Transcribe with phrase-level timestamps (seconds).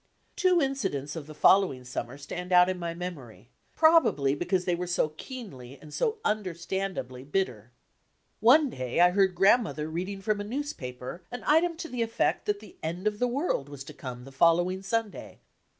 [0.35, 4.87] Two incidents of the following summer stand out in my memory, probably because they were
[4.87, 7.71] so keenly and so understandably bitter.
[8.39, 12.47] One day I heard Grandmother read ing from a newspaper an item to the effect
[12.47, 15.39] that the end of the world was to come the following Sunday.